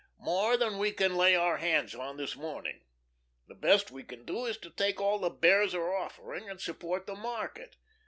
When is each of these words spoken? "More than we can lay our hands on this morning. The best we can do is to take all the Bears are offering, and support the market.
"More 0.17 0.57
than 0.57 0.79
we 0.79 0.93
can 0.93 1.15
lay 1.15 1.35
our 1.35 1.57
hands 1.57 1.93
on 1.93 2.17
this 2.17 2.35
morning. 2.35 2.81
The 3.47 3.53
best 3.53 3.91
we 3.91 4.01
can 4.01 4.25
do 4.25 4.47
is 4.47 4.57
to 4.57 4.71
take 4.71 4.99
all 4.99 5.19
the 5.19 5.29
Bears 5.29 5.75
are 5.75 5.93
offering, 5.95 6.49
and 6.49 6.59
support 6.59 7.05
the 7.05 7.13
market. 7.13 7.75